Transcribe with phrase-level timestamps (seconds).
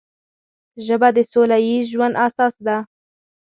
[0.85, 2.77] ژبه د سوله ییز ژوند اساس ده